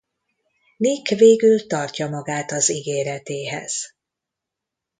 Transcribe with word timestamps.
Nick 0.77 1.07
végül 1.17 1.67
tartja 1.67 2.09
magát 2.09 2.51
az 2.51 2.69
ígéretéhez. 2.69 3.95